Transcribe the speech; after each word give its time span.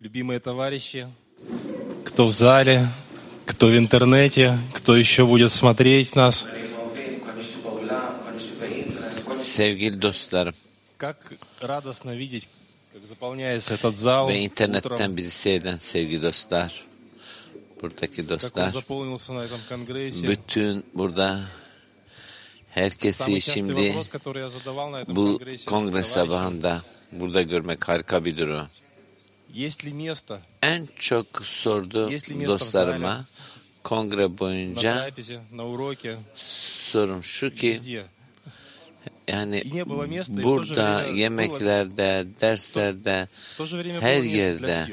Любимые 0.00 0.38
товарищи, 0.38 1.08
кто 2.04 2.26
в 2.26 2.30
зале, 2.30 2.86
кто 3.44 3.66
в 3.66 3.76
интернете, 3.76 4.56
кто 4.72 4.94
еще 4.96 5.26
будет 5.26 5.50
смотреть 5.50 6.14
нас. 6.14 6.46
Sevgili 9.40 10.02
dostlarım 10.02 10.54
Как 10.96 11.32
радостно 11.60 12.14
видеть, 12.14 12.48
как 12.92 13.02
заполняется 13.02 13.74
этот 13.74 13.96
зал 13.96 14.28
ve 14.28 14.38
internetten 14.38 14.92
утром, 14.92 15.16
bizi 15.16 15.30
seyreden 15.30 15.78
sevgili 15.78 16.22
dostlar, 16.22 16.84
buradaki 17.82 18.28
dostlar, 18.28 18.72
bütün 20.22 20.84
burada 20.94 21.40
herkesi 22.70 23.40
şimdi 23.40 23.94
bu 25.08 25.40
kongre 25.66 26.04
sabahında 26.04 26.82
burada 27.12 27.42
görmek 27.42 27.88
harika 27.88 28.24
bir 28.24 28.36
durum. 28.38 28.68
En 30.62 30.88
çok 30.98 31.26
sordu 31.46 32.10
dostlarıma. 32.46 33.24
kongre 33.84 34.38
boyunca 34.38 35.10
sorum 36.34 37.24
şu 37.24 37.54
ki 37.54 37.80
yani 39.28 39.64
burada, 40.30 41.06
yemeklerde, 41.06 42.26
derslerde, 42.40 43.28
her 44.00 44.22
yerde 44.22 44.86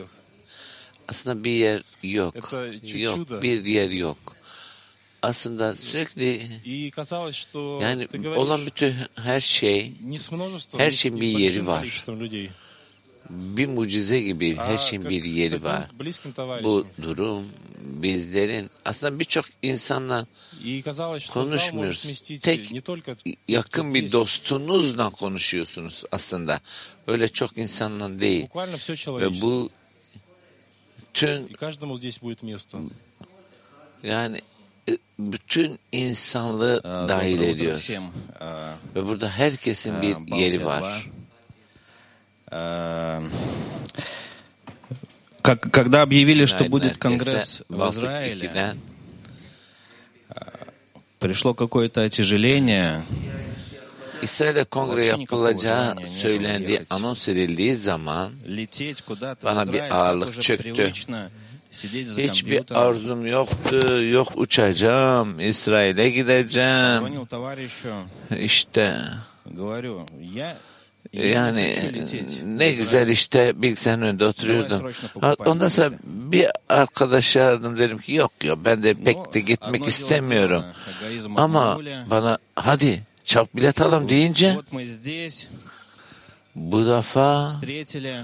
aslında 1.07 1.43
bir 1.43 1.51
yer 1.51 1.83
yok. 2.03 2.35
Yok, 2.83 3.41
bir 3.41 3.65
yer 3.65 3.89
yok. 3.89 4.17
Aslında 5.21 5.75
sürekli 5.75 6.47
yani 7.81 8.07
olan 8.35 8.65
bütün 8.65 8.95
her 9.15 9.39
şey 9.39 9.93
her 10.77 10.91
şeyin 10.91 11.21
bir 11.21 11.27
yeri 11.39 11.67
var 11.67 12.03
bir 13.29 13.67
mucize 13.67 14.21
gibi 14.21 14.55
her 14.55 14.77
şeyin 14.77 15.09
bir 15.09 15.23
yeri 15.23 15.63
var. 15.63 15.89
Bu 16.63 16.87
durum 17.01 17.45
bizlerin 17.81 18.69
aslında 18.85 19.19
birçok 19.19 19.45
insanla 19.61 20.27
konuşmuyoruz. 21.33 22.23
Tek 22.41 22.71
yakın 23.47 23.93
bir 23.93 24.11
dostunuzla 24.11 25.09
konuşuyorsunuz 25.09 26.03
aslında. 26.11 26.59
Öyle 27.07 27.27
çok 27.27 27.57
insanla 27.57 28.19
değil. 28.19 28.47
Ve 29.07 29.41
bu 29.41 29.69
tüm 31.13 31.47
yani 34.03 34.41
e, 34.89 34.97
bütün 35.19 35.79
insanlığı 35.91 36.83
dahil 36.83 37.41
ediyor. 37.41 37.87
Ve 38.95 39.05
burada 39.05 39.29
herkesin 39.29 40.01
bir 40.01 40.35
yeri 40.37 40.65
var. 40.65 41.09
Как, 45.41 45.71
когда 45.71 46.01
объявили, 46.01 46.45
что 46.45 46.65
будет 46.65 46.97
конгресс 46.97 47.63
в 47.69 47.89
Израиле, 47.89 48.75
пришло 51.19 51.53
какое-то 51.53 52.01
отяжеление. 52.01 53.03
İsrail'de 54.21 54.63
kongre 54.63 55.05
yapılacağı 55.05 55.95
söylendiği 56.07 56.81
anons 56.89 57.27
edildiği 57.29 57.75
zaman 57.75 58.31
bana 59.43 59.73
bir 59.73 59.95
ağırlık 59.95 60.41
çöktü. 60.41 60.91
Hiçbir 62.17 62.63
arzum 62.71 63.25
yoktu. 63.25 64.01
Yok 64.03 64.31
uçacağım, 64.35 65.39
İsrail'e 65.39 66.09
gideceğim. 66.09 67.27
İşte 68.39 69.01
говорю, 71.14 71.28
я, 71.28 71.46
я 71.46 71.50
не 71.50 71.60
yani 71.60 71.74
хочу 71.74 71.92
лететь. 71.92 72.42
ne 72.44 72.72
güzel 72.72 73.08
işte 73.08 73.62
bilgisayarın 73.62 74.02
önünde 74.02 74.24
oturuyordum. 74.24 74.78
sročno 74.78 75.08
Ha, 75.08 75.12
покупай 75.12 75.48
Ondan 75.52 75.68
sonra 75.68 75.88
билеты. 75.90 76.32
bir 76.32 76.46
arkadaşa 76.68 77.42
aradım 77.42 77.78
dedim 77.78 77.98
ki 77.98 78.12
yok 78.12 78.32
ya 78.44 78.64
ben 78.64 78.82
de 78.82 78.94
Ну, 78.98 79.04
pek 79.04 79.34
de 79.34 79.40
gitmek 79.40 79.80
одно 79.82 79.84
дело 79.84 79.88
istemiyorum. 79.88 80.62
сделано. 80.62 80.74
Эгоизм 81.00 81.38
Ama 81.40 81.64
обманули. 81.74 82.10
bana 82.10 82.38
hadi 82.56 83.02
çap 83.24 83.56
bilet 83.56 83.80
alalım 83.80 84.08
deyince 84.08 84.54
Вот 84.56 84.72
мы 84.72 84.84
здесь 84.84 85.46
bu 86.54 86.86
defa 86.86 87.48
встретили, 87.48 88.14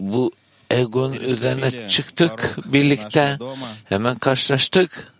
bu 0.00 0.32
egonun 0.70 1.12
üzerine 1.16 1.70
переступили 1.70 1.88
çıktık 1.88 2.30
порог 2.56 2.72
birlikte. 2.72 3.20
нашего 3.20 3.38
дома. 3.38 3.68
Hemen 3.88 4.14
karşılaştık 4.18 5.12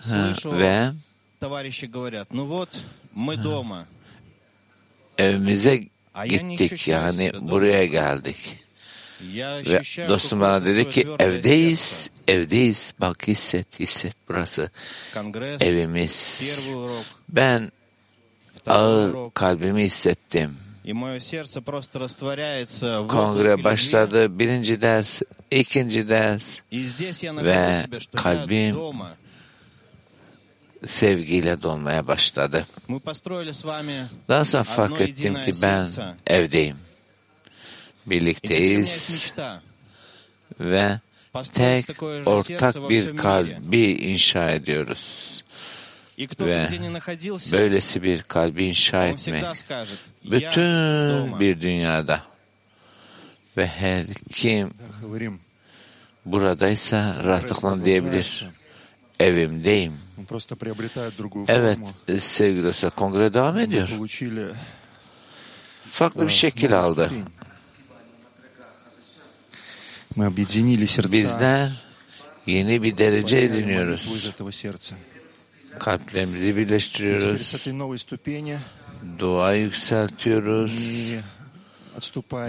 Ha, 0.00 0.32
Слышу, 0.34 0.58
ve 0.58 0.92
товарищи 1.40 1.86
говорят, 1.86 2.28
ну 2.32 2.44
вот, 2.46 2.68
мы 3.16 3.36
дома. 3.36 3.86
evimize 5.19 5.81
gittik 6.29 6.87
yani 6.87 7.31
buraya 7.41 7.85
geldik. 7.85 8.57
Ve 9.21 10.09
dostum 10.09 10.41
bana 10.41 10.65
dedi 10.65 10.89
ki 10.89 11.07
evdeyiz, 11.19 12.09
evdeyiz. 12.27 12.93
Bak 12.99 13.27
hisset, 13.27 13.79
hisset 13.79 14.13
burası. 14.29 14.69
Evimiz. 15.59 16.43
Ben 17.29 17.71
ağır 18.67 19.15
kalbimi 19.33 19.83
hissettim. 19.83 20.57
Kongre 23.07 23.63
başladı. 23.63 24.39
Birinci 24.39 24.81
ders, 24.81 25.21
ikinci 25.51 26.09
ders 26.09 26.57
ve 27.25 27.85
kalbim 28.15 28.75
sevgiyle 30.85 31.61
dolmaya 31.61 32.07
başladı. 32.07 32.67
Daha 34.27 34.45
sonra 34.45 34.63
fark 34.63 35.01
ettim 35.01 35.33
ki 35.35 35.51
ben 35.61 35.89
evdeyim. 36.27 36.77
Birlikteyiz 38.05 39.33
ve 40.59 40.99
tek 41.53 42.03
ortak 42.03 42.89
bir 42.89 43.17
kalbi 43.17 43.91
inşa 43.91 44.51
ediyoruz. 44.51 45.43
Ve 46.39 46.69
böylesi 47.51 48.03
bir 48.03 48.21
kalbi 48.21 48.65
inşa 48.65 49.07
etmek 49.07 49.45
bütün 50.25 51.39
bir 51.39 51.61
dünyada 51.61 52.23
ve 53.57 53.67
her 53.67 54.05
kim 54.31 54.71
buradaysa 56.25 57.23
rahatlıkla 57.23 57.85
diyebilir 57.85 58.45
evimdeyim. 59.19 59.93
Evet 61.47 61.77
e, 62.07 62.19
sevgili 62.19 62.63
dostlar 62.63 62.91
kongre 62.95 63.33
devam 63.33 63.59
ediyor. 63.59 63.87
Farklı 65.91 66.21
bir 66.27 66.31
şekil 66.31 66.79
aldı. 66.79 67.11
Bizler 71.11 71.71
yeni 72.45 72.83
bir 72.83 72.97
derece 72.97 73.37
ediniyoruz. 73.39 74.07
Kalplerimizi 75.79 76.55
birleştiriyoruz. 76.55 77.23
Dua 79.19 79.53
yükseltiyoruz. 79.53 80.79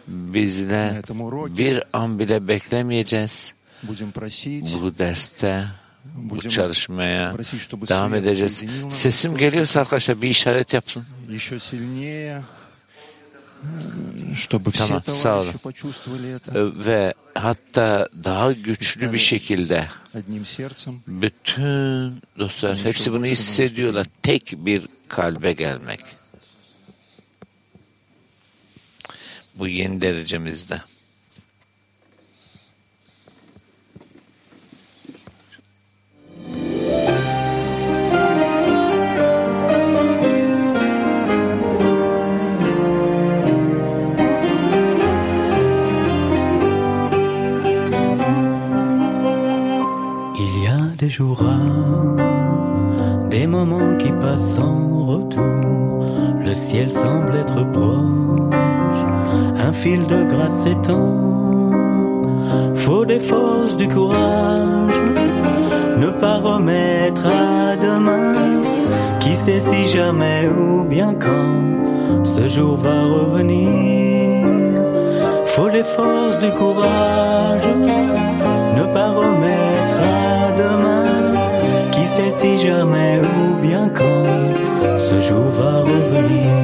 bizden 0.08 1.04
bir 1.58 1.84
an 1.94 2.20
bile 2.20 2.48
beklemeyeceğiz. 2.48 3.54
Bu 4.82 4.98
derste 4.98 5.66
bu 6.16 6.40
çalışmaya 6.50 7.34
devam 7.90 8.14
edeceğiz. 8.16 8.64
Sesim 8.90 9.38
geliyorsa 9.38 9.80
arkadaşlar 9.80 10.22
bir 10.22 10.30
işaret 10.30 10.74
yapsın. 10.74 11.06
Tamam 14.72 15.02
sağ 15.12 15.42
olun. 15.42 15.52
Ee, 16.56 16.86
ve 16.86 17.14
hatta 17.36 18.10
daha 18.24 18.52
güçlü 18.52 19.14
bir 19.14 19.18
şekilde 19.18 19.88
bütün 21.08 22.22
dostlar 22.40 22.78
hepsi 22.78 23.12
bunu 23.12 23.26
hissediyorlar. 23.26 24.08
Tek 24.24 24.54
bir 24.58 24.82
kalbe 25.08 25.54
gelmek. 25.54 26.00
Il 50.40 50.64
y 50.64 50.68
a 50.68 50.78
des 50.98 51.10
jours 51.10 51.44
des 53.30 53.48
moments 53.48 53.98
qui 53.98 54.12
passent 54.22 54.54
sans 54.56 55.06
retour. 55.06 56.06
Le 56.46 56.54
ciel 56.54 56.90
semble 56.90 57.36
être 57.36 57.64
proche, 57.72 58.47
un 59.68 59.74
fil 59.74 60.08
de 60.08 60.24
grâce 60.24 60.58
s'étend. 60.64 61.12
Faut 62.76 63.06
des 63.06 63.20
forces, 63.20 63.76
du 63.76 63.88
courage, 63.90 65.00
ne 66.04 66.10
pas 66.22 66.38
remettre 66.38 67.26
à 67.26 67.76
demain. 67.76 68.34
Qui 69.20 69.36
sait 69.36 69.60
si 69.60 69.88
jamais 69.88 70.48
ou 70.48 70.84
bien 70.96 71.14
quand 71.26 72.26
ce 72.34 72.48
jour 72.48 72.78
va 72.78 73.00
revenir. 73.18 74.46
Faut 75.54 75.70
des 75.70 75.88
forces, 75.96 76.40
du 76.40 76.52
courage, 76.62 77.68
ne 78.80 78.86
pas 78.96 79.10
remettre 79.22 80.00
à 80.30 80.52
demain. 80.64 81.12
Qui 81.94 82.06
sait 82.16 82.34
si 82.40 82.52
jamais 82.66 83.20
ou 83.20 83.68
bien 83.68 83.90
quand 84.00 85.00
ce 85.08 85.20
jour 85.28 85.48
va 85.60 85.74
revenir. 85.92 86.58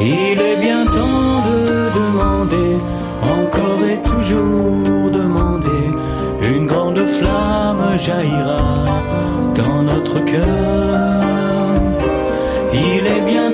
Il 0.00 0.43
toujours 4.02 5.10
demander. 5.10 5.90
Une 6.42 6.66
grande 6.66 7.06
flamme 7.06 7.96
jaillira 7.98 8.84
dans 9.54 9.82
notre 9.82 10.20
cœur. 10.24 10.46
Il 12.72 13.06
est 13.06 13.24
bien 13.32 13.52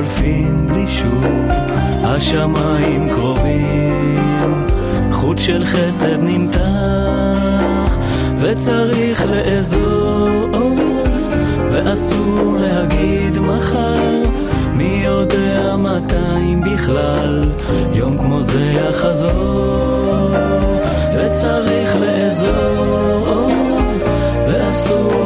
רגעים 0.00 0.06
שחולפים 0.06 0.66
בלי 0.66 0.86
שוב, 0.86 1.24
השמיים 2.04 3.08
קרובים, 3.08 4.66
חוט 5.12 5.38
של 5.38 5.64
חסד 5.64 6.18
נמתח, 6.22 7.98
וצריך 8.38 9.24
לאזוז, 9.26 10.56
ואסור 11.72 12.56
להגיד 12.60 13.38
מחר, 13.38 14.22
מי 14.74 15.02
יודע 15.04 15.76
מתי 15.76 16.56
בכלל, 16.60 17.44
יום 17.92 18.18
כמו 18.18 18.42
זה 18.42 18.72
יחזור, 18.72 20.30
וצריך 21.16 21.96
לאזוז, 21.96 23.24
ואסור 24.48 25.19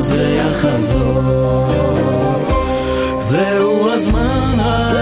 זה 0.00 0.22
יחזור. 0.22 1.68
זהו 3.18 3.90
הזמן 3.90 4.38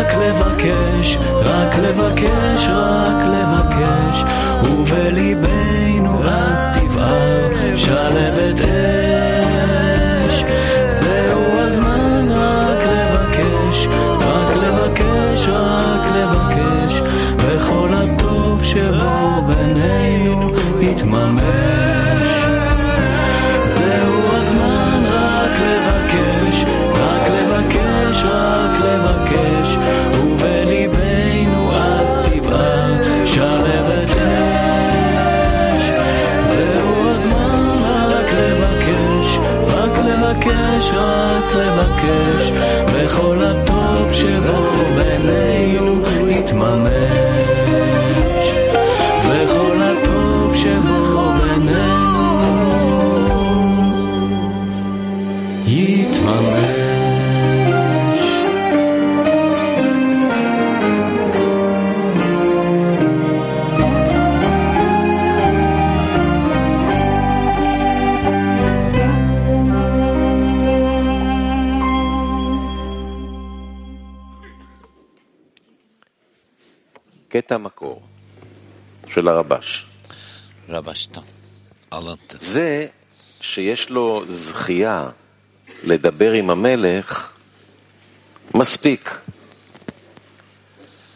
רק 0.06 0.14
לבקש, 0.14 1.19
רק 1.44 1.76
לבקש, 1.76 2.69
רק 2.69 3.25
לבקש, 3.25 4.25
ובליבנו 4.64 6.25
אז 6.25 6.81
תבער 6.81 7.76
שלבת 7.76 8.60
אש. 8.60 8.95
קטע 77.36 77.58
מקור 77.58 78.01
של 79.08 79.27
הרבש. 79.27 79.86
Rabaş'tan 80.70 81.24
alıntı. 81.91 82.38
זה 82.39 82.88
שיש 83.41 83.89
לו 83.89 84.24
זכייה 84.27 85.10
לדבר 85.84 86.31
עם 86.31 86.50
המלך, 86.50 87.34
מספיק. 88.55 89.22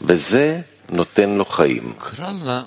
וזה 0.02 0.62
נותן 0.90 1.30
לו 1.30 1.46
חיים. 1.46 1.94
Kralla, 2.00 2.66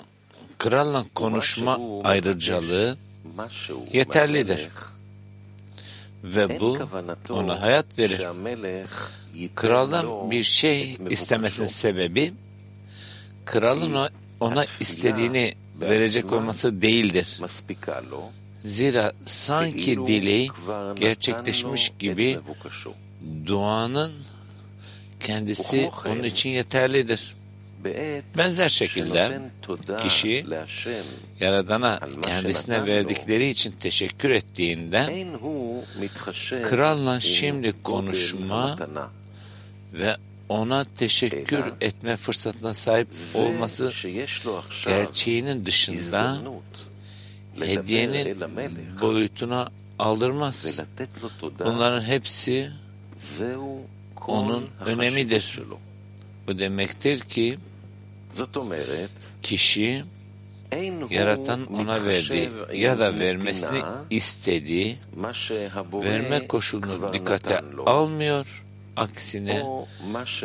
kralla 0.59 1.03
konuşma 1.13 1.75
שהוא 1.75 2.01
ayrıcalığı 2.05 2.95
משהו 3.35 3.85
yeterlidir. 3.91 4.59
מהמלך, 4.59 4.91
ve 6.23 6.47
אין 6.49 6.59
bu 6.59 6.77
כוונתו 6.77 7.33
ona 7.33 7.61
hayat 7.61 7.99
verir. 7.99 8.17
שהמלך 8.21 9.11
ייתן 9.33 9.61
Kraldan 9.61 10.03
לו 10.03 10.27
bir 10.29 10.43
şey 10.43 10.95
את 10.95 11.11
istemesinin 11.11 11.67
מבוקשו. 11.67 11.87
sebebi 11.87 12.33
kralın 13.44 14.10
ona 14.40 14.64
istediğini 14.80 15.54
verecek 15.80 16.32
olması 16.32 16.82
değildir. 16.82 17.40
Zira 18.64 19.12
sanki 19.24 20.06
dili 20.06 20.48
gerçekleşmiş 20.96 21.92
gibi 21.98 22.38
duanın 23.46 24.12
kendisi 25.20 25.90
onun 26.06 26.22
için 26.22 26.50
yeterlidir. 26.50 27.34
Benzer 28.36 28.68
şekilde 28.68 29.40
kişi 30.02 30.46
Yaradan'a 31.40 32.00
kendisine 32.22 32.86
verdikleri 32.86 33.48
için 33.48 33.72
teşekkür 33.72 34.30
ettiğinde 34.30 35.26
kralla 36.62 37.20
şimdi 37.20 37.82
konuşma 37.82 38.78
ve 39.92 40.16
ona 40.48 40.84
teşekkür 40.84 41.64
etme 41.80 42.16
fırsatına 42.16 42.74
sahip 42.74 43.08
olması 43.34 43.92
gerçeğinin 44.86 45.66
dışında 45.66 46.38
hediyenin 47.60 48.40
boyutuna 49.02 49.68
aldırmaz. 49.98 50.80
Bunların 51.64 52.02
hepsi 52.02 52.70
onun 54.26 54.68
önemidir. 54.86 55.60
Bu 56.48 56.58
demektir 56.58 57.20
ki 57.20 57.58
kişi 59.42 60.04
yaratan 61.10 61.66
ona 61.74 62.04
verdi 62.04 62.50
ya 62.74 62.98
da 62.98 63.18
vermesini 63.18 63.82
istediği 64.10 64.96
verme 65.92 66.46
koşulunu 66.46 67.12
dikkate 67.12 67.60
almıyor. 67.86 68.63
Aksine 68.96 69.62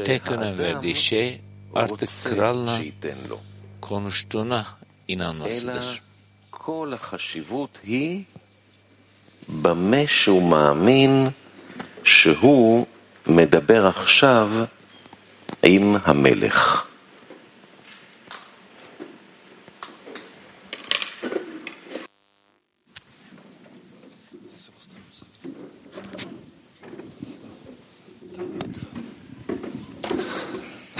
tek 0.05 0.31
önem 0.31 0.57
verdiği 0.57 0.95
şey 0.95 1.41
artık 1.75 2.09
kralla 2.23 2.81
konuştuğuna 3.81 4.65
inanmasıdır. 5.07 6.01
כל 6.51 6.93
החשיבות 6.93 7.79
היא 7.83 8.23
במה 9.49 10.07
שהוא 10.07 10.43
מאמין 10.43 11.29
שהוא 12.03 12.85
מדבר 13.27 13.87
עכשיו 13.87 14.51
עם 15.63 15.95
המלך. 16.05 16.88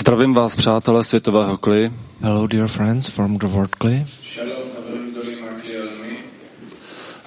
Zdravím 0.10 0.34
vás, 0.34 0.56
přátelé 0.56 1.04
světového 1.04 1.58
kli. 1.58 1.92
Hello, 2.22 2.48
dear 2.48 2.68
friends 2.68 3.10
from 3.10 3.38
the 3.38 3.48
Word 3.48 3.76
Clay. 3.76 4.06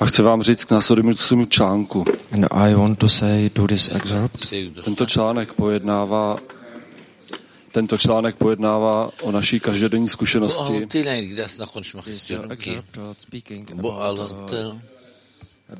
A 0.00 0.06
chci 0.06 0.22
vám 0.22 0.42
říct 0.42 0.64
k 0.64 0.70
následujícímu 0.70 1.46
článku. 1.46 2.04
And 2.32 2.46
I 2.50 2.74
want 2.74 2.98
to 2.98 3.08
say 3.08 3.50
to 3.50 3.66
this 3.66 3.88
excerpt 3.88 4.52
Tento 4.84 5.06
článek 5.06 5.52
pojednává 5.52 6.36
tento 7.72 7.98
článek 7.98 8.36
pojednává 8.36 9.10
o 9.22 9.32
naší 9.32 9.60
každodenní 9.60 10.08
zkušenosti 10.08 10.72
uh, 10.72 10.88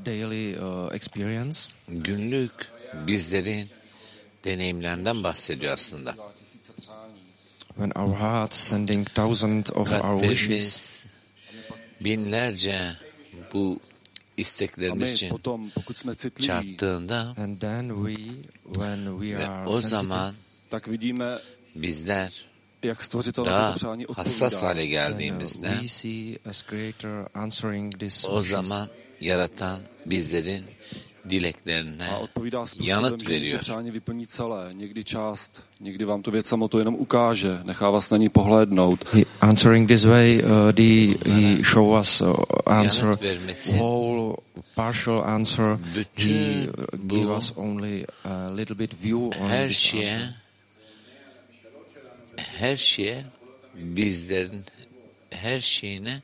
daily 0.04 0.56
uh, 0.56 0.88
experience 0.90 1.68
günlük 1.86 2.66
bizlerin 2.94 3.68
deneyimlerinden 4.44 5.22
bahsediyor 5.22 5.72
aslında. 5.72 6.14
When 7.76 7.90
our 7.96 8.14
hearts 8.14 8.56
sending 8.56 9.04
thousands 9.04 9.70
of 9.70 9.92
our 9.92 10.22
wishes. 10.22 11.06
binlerce 12.00 12.92
bu 13.54 13.80
isteklerimiz 14.36 15.12
için 15.12 15.38
çarptığında 16.42 17.34
and 17.38 17.60
then 17.60 17.88
we 18.06 18.14
when 18.64 19.04
we 19.20 19.38
ve 19.38 19.48
are 19.48 19.66
o 19.68 19.72
sensitive 19.72 19.96
zaman 20.00 20.34
tak 20.70 20.88
vidíme, 20.88 21.38
bizler 21.74 22.44
daha 23.36 23.74
hassas 24.16 24.62
hale 24.62 24.82
uh, 24.84 24.88
geldiğimizde 24.90 25.68
we 25.80 25.88
see 25.88 26.38
as 26.50 26.62
creator 26.66 27.26
answering 27.34 27.98
this 27.98 28.24
o 28.24 28.42
wishes. 28.42 28.50
zaman 28.50 28.88
yaratan 29.20 29.80
bizlerin 30.06 30.64
dileklerine 31.24 32.08
A 32.08 32.18
odpovídá 32.18 32.66
způsobem, 32.66 32.88
yanıt 32.88 33.22
veriyor. 33.28 33.60
přání 33.60 33.90
vyplní 33.90 34.26
celé, 34.26 34.68
někdy 34.72 35.04
část, 35.04 35.64
někdy 35.80 36.04
vám 36.04 36.22
to 36.22 36.30
věc 36.30 36.46
samoto 36.46 36.78
jenom 36.78 36.94
ukáže, 36.94 37.58
nechá 37.62 37.90
vás 37.90 38.10
na 38.10 38.16
ní 38.16 38.28
pohlédnout. 38.28 39.14
He 39.14 39.22
answering 39.40 39.88
this 39.88 40.04
way, 40.04 40.42
uh, 40.44 40.72
the, 40.72 41.14
he 41.30 41.62
show 41.64 42.00
us 42.00 42.20
uh, 42.20 42.34
answer 42.66 43.16
whole 43.78 44.36
partial 44.74 45.22
answer. 45.24 45.78
He 45.82 45.94
bütün 45.94 46.68
uh, 46.68 46.98
give 47.18 47.36
us 47.36 47.52
only 47.56 48.04
a 48.24 48.50
little 48.50 48.76
bit 48.76 48.94
view 49.02 49.18
on 49.40 49.50
her 49.50 49.68
this 49.68 49.76
şeye 49.78 50.14
answer. 50.14 50.34
her 52.36 52.76
şeye 52.76 53.24
bizlerin 53.74 54.64
her 55.30 55.60
şeyine 55.60 56.22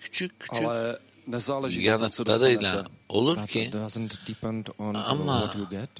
küçük 0.00 0.40
küçük 0.40 0.64
Ale 0.66 0.98
yanıtlarıyla 1.80 2.86
olur 3.08 3.46
ki 3.46 3.60
it 3.60 3.72
doesn't 3.72 4.28
depend 4.28 4.66
on 4.78 4.94
Ama 4.94 5.40
what 5.40 5.56
you 5.56 5.70
get, 5.70 5.90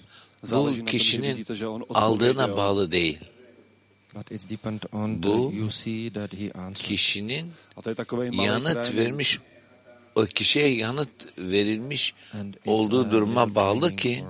Záleží 0.44 0.80
bu 0.80 0.84
kişinin 0.84 1.46
aldığına 1.94 2.56
bağlı 2.56 2.92
değil. 2.92 3.18
but 4.14 4.30
it's 4.30 4.50
depend 4.50 4.82
on 4.92 5.20
the, 5.20 5.28
Bu 5.28 5.52
you 5.54 5.70
see 5.70 6.12
that 6.12 6.32
he 6.32 6.52
answers. 6.52 6.88
Kişinin 6.88 7.52
yanıt 8.32 8.96
vermiş 8.96 9.38
o 10.14 10.24
kişiye 10.24 10.68
yanıt 10.68 11.38
verilmiş 11.38 12.14
olduğu 12.66 13.10
duruma 13.10 13.54
bağlı 13.54 13.96
ki 13.96 14.24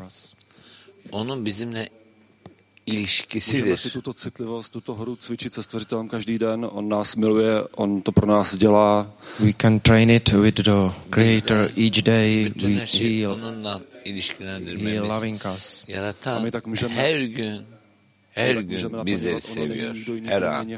onun 1.13 1.47
bizimle 1.47 1.89
Můžeme 2.93 3.41
si 3.41 3.57
ilişkisidir. 3.59 3.93
tuto 3.93 4.13
citlivost, 4.13 4.73
tuto 4.73 4.95
hru 4.95 5.17
cvičit 5.17 5.55
se 5.55 5.63
stvořitelem 5.63 6.09
každý 6.09 6.39
den. 6.39 6.67
On 6.71 6.89
nás 6.89 7.17
miluje, 7.17 7.63
on 7.63 8.03
to 8.03 8.13
pro 8.13 8.27
nás 8.27 8.57
dělá. 8.57 9.13
We 9.41 9.53
can 9.53 9.81
train 9.81 10.11
it 10.11 10.33
with 10.33 10.55
the 10.55 10.93
Creator 11.11 11.71
each 11.77 12.03
day. 12.03 12.53
We, 12.63 12.87
şeyi 12.87 13.23
he, 13.23 15.01
loving 15.01 15.43
us. 15.57 15.85
A 16.25 16.39
my 16.39 16.51
tak 16.51 16.67
můžeme- 16.67 16.95
her 16.95 17.19
gün 17.21 17.67
her 18.31 18.55
gün 18.57 19.07
bizleri 19.07 19.41
seviyor. 19.41 19.95
Her 20.25 20.43
an. 20.43 20.69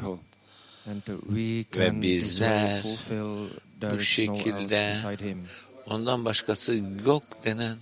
And 0.86 1.02
we 1.28 1.64
can 1.70 1.86
way 1.86 2.02
bizler 2.02 2.82
bu 3.90 4.00
şekilde 4.00 4.90
beside 4.90 5.30
him. 5.30 5.44
Ondan 5.86 6.24
başkası 6.24 6.80
yok 7.06 7.22
denen 7.44 7.76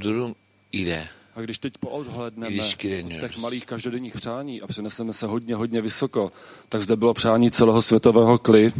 durum 0.00 0.34
ile 0.72 1.08
A 1.34 1.40
když 1.40 1.58
teď 1.58 1.78
poodhledneme 1.78 2.56
od 3.04 3.12
těch 3.20 3.36
malých 3.38 3.66
každodenních 3.66 4.14
přání 4.14 4.62
a 4.62 4.66
přeneseme 4.66 5.12
se 5.12 5.26
hodně, 5.26 5.54
hodně 5.54 5.80
vysoko, 5.80 6.32
tak 6.68 6.82
zde 6.82 6.96
bylo 6.96 7.14
přání 7.14 7.50
celého 7.50 7.82
světového 7.82 8.38
kli. 8.38 8.72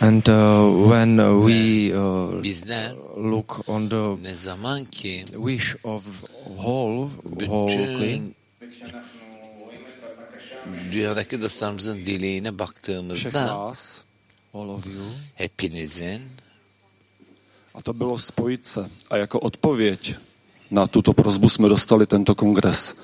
And 0.00 0.28
uh, 0.28 0.90
when 0.90 1.16
we 1.16 1.90
uh, 1.92 2.42
look 3.16 3.62
on 3.66 3.88
the 3.88 3.96
wish 5.38 5.76
of 5.82 6.06
whole 6.56 7.10
whole 7.46 7.96
clean, 7.96 8.34
bütün 8.60 8.92
dünyadaki 10.92 11.40
dostlarımızın 11.40 12.06
dileğine 12.06 12.58
baktığımızda 12.58 13.46
nás. 13.46 14.00
all 14.54 14.68
of 14.68 14.86
you, 14.86 15.04
hepinizin 15.34 16.22
A 17.74 17.82
to 17.82 17.92
bylo 17.92 18.18
spojit 18.18 18.64
se. 18.64 18.90
A 19.10 19.16
jako 19.16 19.40
odpověď 19.40 20.14
na 20.71 20.87
tuto 20.87 21.13
prozbu 21.13 21.49
jsme 21.49 21.69
dostali 21.69 22.05
tento 22.05 22.35
kongres. 22.35 22.95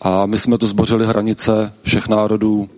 A 0.00 0.26
my 0.26 0.38
jsme 0.38 0.58
tu 0.58 0.66
zbořili 0.66 1.06
hranice 1.06 1.72
všech 1.82 2.08
národů, 2.08 2.70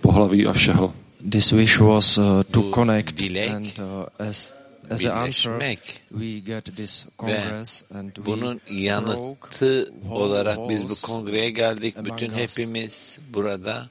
pohlaví 0.00 0.46
a 0.46 0.52
všeho. 0.52 0.92
this 1.30 1.52
wish 1.52 1.80
was 1.80 2.18
uh, 2.18 2.42
to 2.50 2.62
Bu 2.62 2.70
connect, 2.70 3.16
dilek, 3.18 3.50
and 3.50 3.78
uh, 3.78 4.06
as 4.28 4.54
as 4.90 5.04
an 5.04 5.12
answer, 5.12 5.52
birleşmek 5.52 6.02
we 6.10 6.40
get 6.40 6.64
this 6.76 7.06
congress, 7.16 7.84
and 7.90 8.12
we 8.14 8.24
bunun 8.24 8.60
broke 8.66 8.74
yanıtı 8.82 9.92
whole 10.02 10.24
olarak 10.24 10.68
biz 10.68 10.82
bu 10.82 10.88
walls 10.88 11.00
kongreye 11.00 11.50
geldik. 11.50 11.96
among 11.96 12.12
Bütün 12.12 12.30
us. 12.30 12.36
hepimiz 12.36 13.18
burada 13.34 13.88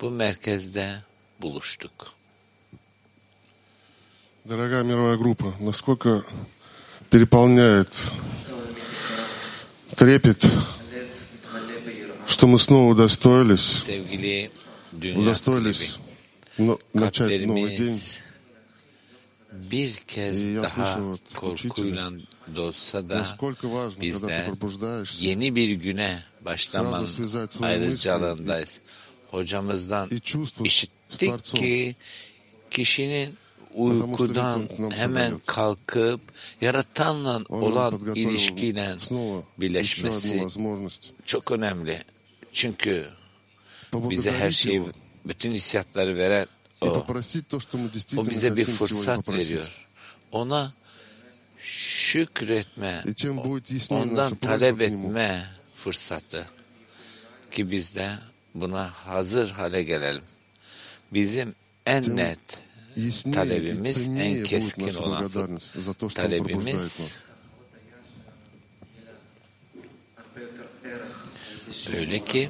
bu 0.00 0.10
merkezde 0.10 1.02
buluştuk. 1.42 2.12
Дорогая 4.48 4.84
мировая 4.84 5.16
группа, 5.16 5.54
насколько 5.60 6.22
переполняет 7.10 7.88
трепет, 10.00 10.44
что 12.26 12.46
мы 12.46 12.58
снова 12.58 12.90
удостоились, 12.92 13.84
Sevgili 13.86 14.50
dünya 14.92 15.18
удостоились 15.20 15.98
но- 16.58 16.78
начать 16.92 17.46
новый 17.46 17.76
день 17.76 17.98
kalplerimiz 17.98 18.18
bir 19.70 19.94
kez 20.06 20.46
И 20.46 20.50
я 20.52 20.62
daha 20.62 20.74
слышал 20.74 21.14
от 21.14 21.22
korkuyla 21.34 22.12
da 22.46 22.62
olsa 22.62 23.02
da 23.02 23.18
Насколько 23.18 23.68
важно, 23.68 24.00
когда 24.00 24.02
ты 24.02 24.06
bizler 24.06 24.46
пробуждаешься 24.46 25.24
yeni 25.24 25.54
bir 25.54 25.70
güne 25.70 26.24
başlamanın 26.40 27.06
Sırada 27.06 27.28
связать 27.28 27.52
свои 27.52 27.68
ayrıcalığındayız. 27.70 28.80
Hocamızdan 29.30 30.08
и 30.08 30.20
чувствовать 30.20 30.72
с 30.72 30.74
işittik 30.74 31.28
Творцом. 31.30 31.60
ki 31.60 31.96
kişinin 32.70 33.28
Потому 33.28 33.34
что 33.34 33.49
uykudan 33.73 34.69
hemen 34.91 35.39
kalkıp 35.45 36.21
yaratanla 36.61 37.41
olan 37.49 37.99
ilişkiyle 38.15 38.95
birleşmesi 39.57 40.47
çok 41.25 41.51
önemli. 41.51 42.03
Çünkü 42.53 43.09
bize 43.93 44.31
her 44.31 44.51
şeyi, 44.51 44.81
bütün 45.25 45.51
hissiyatları 45.51 46.17
veren 46.17 46.47
o. 46.81 47.05
O 48.17 48.27
bize 48.29 48.55
bir 48.57 48.65
fırsat 48.65 49.29
veriyor. 49.29 49.87
Ona 50.31 50.73
şükretme, 51.59 53.03
ondan 53.89 54.35
talep 54.35 54.81
etme 54.81 55.45
fırsatı 55.75 56.49
ki 57.51 57.71
biz 57.71 57.95
de 57.95 58.11
buna 58.55 58.89
hazır 58.89 59.49
hale 59.51 59.83
gelelim. 59.83 60.23
Bizim 61.13 61.55
en 61.85 62.15
net 62.15 62.39
talebimiz 63.33 64.07
en 64.07 64.43
keskin 64.43 64.95
olan 64.95 65.31
talebimiz 66.13 67.23
öyle 71.97 72.25
ki 72.25 72.49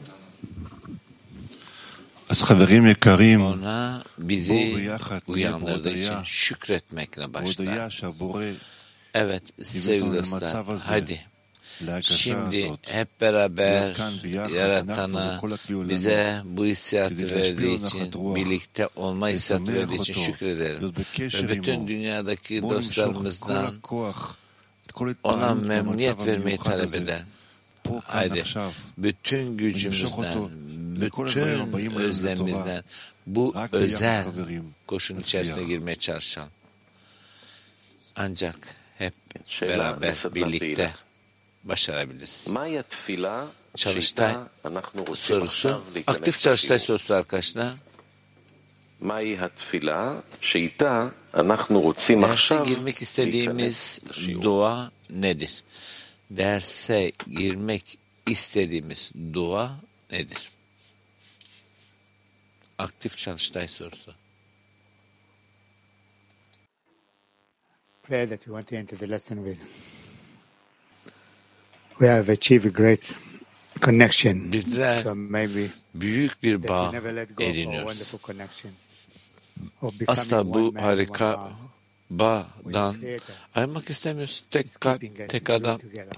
ona 3.42 4.04
bizi 4.18 4.90
uyandırdığı 5.28 5.90
için 5.90 6.24
şükretmekle 6.26 7.34
başlar. 7.34 8.02
Evet 9.14 9.44
sevgili 9.64 10.14
dostlar 10.18 10.66
hadi. 10.80 11.26
Şimdi 12.02 12.72
hep 12.88 13.22
beraber 13.22 13.96
yaratana 14.54 15.42
bize 15.70 16.42
bu 16.46 16.66
hissiyatı 16.66 17.30
verdiği 17.30 17.86
için, 17.86 18.36
birlikte 18.36 18.88
olma 18.96 19.30
hissiyatı 19.30 19.74
verdiği 19.74 20.00
için 20.02 20.14
şükredelim. 20.14 20.94
Ve 21.20 21.50
bütün 21.50 21.88
dünyadaki 21.88 22.62
dostlarımızdan 22.62 23.76
ona 25.24 25.56
memnuniyet 25.56 26.26
vermeyi 26.28 26.58
talep 26.58 26.96
eder. 26.96 27.24
Haydi 28.04 28.44
bütün 28.98 29.58
gücümüzden, 29.58 30.50
bütün 31.02 31.96
özlemimizden 31.96 32.84
bu 33.28 33.56
özel 33.72 34.26
koşun 34.88 35.20
içerisine 35.20 35.64
girmeye 35.64 35.96
çalışalım. 35.96 36.50
Ancak 38.16 38.56
hep 38.98 39.14
beraber, 39.62 40.16
birlikte 40.36 40.94
başarabiliriz. 41.65 42.49
מהי 42.49 42.79
התפילה 42.79 43.47
çalıştay 43.77 44.01
שאיתה 44.01 44.45
אנחנו 44.65 45.05
רוצים 45.05 45.37
sorusu, 45.37 45.45
עכשיו 45.45 45.83
להיכנס 45.95 46.17
aktif 46.17 46.41
çalıştay 46.41 46.75
לשיעור? 46.75 46.99
sorusu 46.99 47.15
arkadaşlar. 47.15 47.75
מהי 49.01 49.39
התפילה 49.39 50.21
שאיתה 50.41 51.09
אנחנו 51.35 51.81
רוצים 51.81 52.25
Derse 52.25 52.29
עכשיו 52.33 52.65
girmek 52.67 53.03
istediğimiz 53.03 54.01
להיכנס 54.01 54.01
לשיעור? 54.05 54.43
dua 54.43 54.91
nedir? 55.11 55.63
Derse 56.31 57.13
girmek 57.31 57.99
istediğimiz 58.27 59.13
dua 59.35 59.81
nedir? 60.11 60.51
Aktif 62.79 63.17
çalıştay 63.17 63.69
sorusu. 63.69 64.15
prayer 68.07 68.27
that 68.27 68.47
we 68.47 68.53
want 68.53 68.67
to 68.69 68.77
enter 68.77 68.97
the 68.97 69.07
lesson 69.07 69.43
with. 69.45 69.59
We 72.02 72.08
have 72.08 72.32
achieved 72.32 72.66
a 72.66 72.70
great 72.70 73.16
connection. 73.82 74.52
Bizler 74.52 75.04
So 75.04 75.16
maybe 75.16 75.70
büyük 75.96 76.44
bir 76.44 76.68
bağ 76.68 76.92
never 76.92 77.16
let 77.16 77.38
go 77.38 77.44
of 77.44 77.50
our 77.50 77.56
ediniyoruz. 77.56 78.14
Asla 80.08 80.54
bu 80.54 80.74
harika 80.80 81.50
bağdan 82.10 82.96
ayrılmak 83.56 83.90
istemiyoruz. 83.90 84.44
Tek 84.50 84.82
kalp, 84.82 85.02
tek 85.30 85.50
adam. 85.50 85.78
together. 85.80 86.16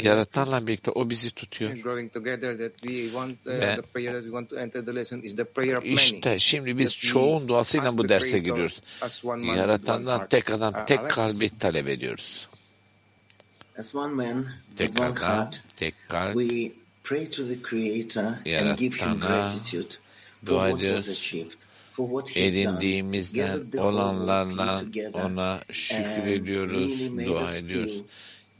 Yaratanla 0.00 0.66
birlikte 0.66 0.90
o 0.90 1.10
bizi 1.10 1.30
tutuyor. 1.30 1.70
growing 1.70 2.12
together 2.12 2.58
that 2.58 2.78
we 2.78 3.02
want 3.02 3.46
Ve 3.46 3.60
the 3.60 3.82
prayer 3.82 4.12
that 4.12 4.22
we 4.22 4.30
want 4.30 4.50
to 4.50 4.56
enter 4.56 4.84
the 4.84 4.94
lesson 4.94 5.22
is 5.22 5.36
the 5.36 5.44
prayer 5.44 5.76
of 5.76 5.84
many. 5.84 5.94
İşte 5.94 6.38
şimdi 6.38 6.78
biz 6.78 6.96
çoğun 6.96 7.48
duasıyla 7.48 7.98
bu 7.98 8.08
derse 8.08 8.38
giriyoruz. 8.38 8.82
Yaratandan 9.56 10.28
tek 10.28 10.50
adam, 10.50 10.74
Uh, 10.74 10.86
tek 10.86 11.10
kalbi 11.10 11.58
talep 11.58 11.88
ediyoruz. 11.88 12.48
As 13.78 13.94
one 13.94 14.14
man, 14.16 14.38
Tek 14.76 14.90
adam, 15.00 15.16
heart, 15.16 15.60
tek 15.76 15.94
kalp. 16.08 16.34
we 16.34 16.72
pray 17.04 17.26
to 17.26 17.44
the 17.44 17.56
Creator 17.56 18.40
and 18.44 18.76
give 18.76 18.94
Him 18.94 19.20
Yaratana 19.20 19.26
gratitude 19.26 19.96
for 20.44 20.46
dua 20.46 20.58
what 20.58 20.72
was 20.72 20.80
ediyoruz. 20.82 21.08
achieved, 21.08 21.58
for 21.94 22.06
what 22.08 22.28
He's 22.28 22.52
done. 22.52 22.76
Edindiğimizden 22.76 23.78
olanlarla 23.78 24.84
ona 25.12 25.60
şükür 25.72 26.04
and 26.04 26.26
ediyoruz, 26.28 26.90
really 26.90 27.10
made 27.10 27.26
dua 27.26 27.54
ediyoruz. 27.56 28.02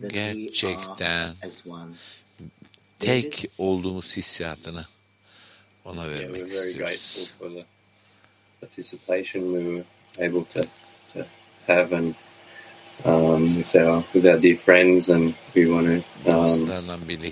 Gerçekten 0.08 1.28
are 1.28 1.34
as 1.42 1.66
one. 1.66 1.94
tek 2.98 3.44
olduğumuz 3.58 4.16
hissiyatını 4.16 4.86
ona 5.84 6.04
Yeah, 6.04 6.10
vermek 6.20 6.40
we're 6.40 6.50
very 6.50 6.70
istiyoruz. 6.70 6.78
grateful 6.78 7.24
for 7.38 7.48
the 7.54 7.64
participation 8.60 9.42
we 9.54 9.64
were 9.64 9.84
able 10.28 10.44
to, 10.44 10.62
to 11.14 11.26
have 11.66 11.96
and 11.96 12.14
um, 13.04 13.56
with 13.56 13.76
our 13.76 14.04
with 14.14 14.26
our 14.26 14.38
dear 14.38 14.56
friends, 14.56 15.08
and 15.08 15.34
we 15.54 15.70
want 15.70 15.86
to 15.86 16.30
um, 16.30 16.66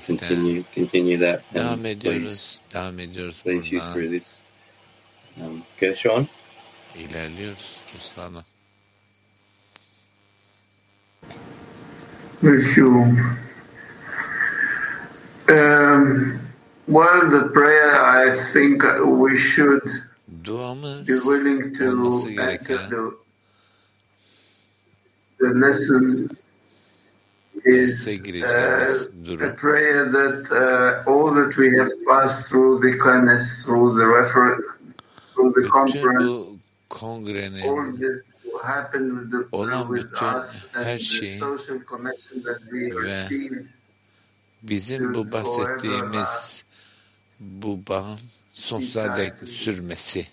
continue 0.06 0.64
continue 0.74 1.16
that. 1.18 1.42
and 1.54 1.64
devam 1.64 1.82
please, 1.82 1.96
ediyoruz, 1.96 2.60
devam 2.72 3.00
ediyoruz 3.00 3.42
please 3.42 3.70
you 3.72 3.80
through 3.80 4.08
this. 4.08 4.38
Um, 5.40 5.62
Gershon. 5.78 6.28
İlerliyoruz 6.96 7.80
dostlarla. 7.94 8.44
with 12.42 12.76
you. 12.76 12.92
Um, 15.48 16.48
well, 16.86 17.30
the 17.30 17.50
prayer 17.52 18.04
I 18.04 18.52
think 18.52 18.82
we 19.04 19.36
should 19.36 19.82
Duamız 20.44 21.08
be 21.08 21.18
willing 21.24 21.74
to 21.74 21.90
olması 21.90 22.30
enter 22.30 22.78
the, 22.90 23.16
the 25.38 25.46
lesson 25.46 26.28
is 27.64 28.06
derse 28.06 28.16
gireceğimiz 28.16 29.06
uh, 29.06 29.10
a 29.10 29.26
durum. 29.26 29.56
prayer 29.56 30.12
that 30.12 30.50
uh, 30.50 31.10
all 31.10 31.34
that 31.34 31.54
we 31.56 31.78
have 31.78 31.90
passed 32.08 32.48
through 32.48 32.80
the 32.80 32.98
kindness, 32.98 33.64
through 33.64 33.98
the 33.98 34.06
refer, 34.06 34.58
through 35.34 35.52
the 35.54 35.62
Bütün 35.86 36.28
bu 36.28 36.56
kongrenin 36.88 37.68
olan 39.52 39.94
bütün 39.94 40.26
her 40.72 40.98
the 40.98 40.98
şey 40.98 41.38
social 41.38 41.78
connection 41.88 42.42
that 42.42 42.60
we 42.60 42.96
ve 42.96 43.28
bizim 44.62 45.14
bu 45.14 45.32
bahsettiğimiz 45.32 46.64
bu 47.40 47.80
bağın 47.88 48.18
sonsuza 48.52 49.16
dek 49.16 49.32
sürmesi. 49.48 50.26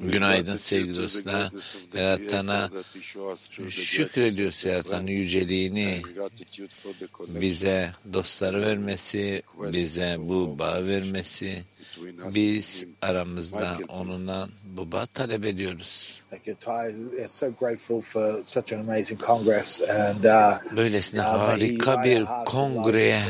Günaydın 0.00 0.56
sevgili 0.56 0.96
dostlar. 0.96 1.50
Yaratana 1.94 2.70
şükrediyoruz 3.70 4.64
Yaratan'ın 4.64 5.06
yüceliğini 5.06 6.02
bize 7.28 7.92
dostları 8.12 8.62
vermesi, 8.62 9.42
bize 9.72 10.16
bu 10.18 10.58
bağı 10.58 10.86
vermesi. 10.86 11.64
Biz 12.34 12.84
aramızda 13.02 13.78
onunla 13.88 14.48
bu 14.64 14.92
bağı 14.92 15.06
talep 15.06 15.44
ediyoruz. 15.44 16.20
Thank 16.30 16.46
you, 16.46 16.56
Ty. 16.56 17.16
Yeah, 17.16 17.28
so 17.28 17.50
grateful 17.60 18.00
for 18.00 18.42
such 18.46 18.72
an 18.72 18.80
amazing 18.80 19.20
congress 19.20 19.80
and 19.80 20.24
uh, 20.24 20.76
Böylesine 20.76 21.20
uh, 21.20 21.24
harika 21.24 22.02
bir 22.02 22.24
kongreye 22.46 23.22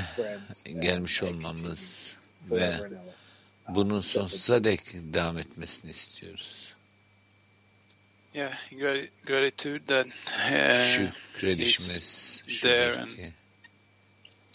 and 0.66 0.83
gelmiş 0.83 1.22
olmamız 1.22 2.16
ve. 2.51 2.75
Bunun 3.74 4.00
sonsuza 4.00 4.64
dek 4.64 4.80
devam 4.94 5.38
etmesini 5.38 5.90
istiyoruz. 5.90 6.72
Yeah, 8.35 8.52
gra- 8.72 9.08
gratitude 9.26 9.87
that 9.87 10.06
uh, 10.06 10.85
Şükredişimiz 10.85 12.42
there 12.62 13.00
and 13.02 13.32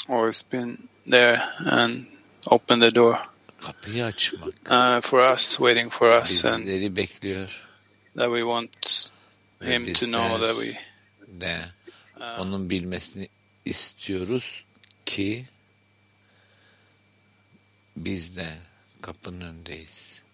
always 0.09 0.43
been 0.51 0.77
there 1.11 1.41
and 1.65 2.05
open 2.45 2.79
the 2.79 2.95
door 2.95 3.15
kapıyı 3.61 4.05
açmak 4.05 4.53
uh, 4.71 5.01
for 5.01 5.33
us, 5.33 5.49
waiting 5.49 5.91
for 5.91 6.21
us, 6.21 6.45
and 6.45 6.67
bekliyor 6.95 7.67
that 8.15 8.27
we 8.27 8.41
want 8.41 9.09
him 9.61 9.93
to 9.93 10.05
know 10.05 10.47
that 10.47 10.55
we 10.55 10.79
de 11.27 11.65
onun 12.39 12.69
bilmesini 12.69 13.27
istiyoruz 13.65 14.63
ki 15.05 15.45
biz 17.95 18.35
de 18.35 18.47
kapanın 19.01 19.65
reis. 19.65 20.26